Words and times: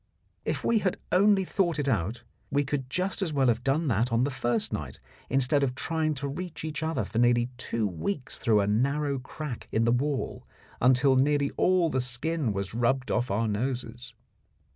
If 0.45 0.63
we 0.63 0.79
had 0.79 0.97
only 1.11 1.45
thought 1.45 1.77
it 1.77 1.87
out, 1.87 2.23
we 2.49 2.63
could 2.65 2.89
just 2.89 3.21
as 3.21 3.31
well 3.33 3.49
have 3.49 3.63
done 3.63 3.87
that 3.89 4.11
on 4.11 4.23
the 4.23 4.31
first 4.31 4.73
night, 4.73 4.99
instead 5.29 5.61
of 5.61 5.75
trying 5.75 6.15
to 6.15 6.27
reach 6.27 6.63
each 6.65 6.81
other 6.81 7.05
for 7.05 7.19
nearly 7.19 7.49
two 7.55 7.85
weeks 7.85 8.39
through 8.39 8.61
a 8.61 8.67
narrow 8.67 9.19
crack 9.19 9.67
in 9.71 9.83
the 9.85 9.91
wall 9.91 10.43
until 10.81 11.15
nearly 11.17 11.51
all 11.51 11.91
the 11.91 12.01
skin 12.01 12.51
was 12.51 12.73
rubbed 12.73 13.11
off 13.11 13.29
our 13.29 13.47
noses. 13.47 14.15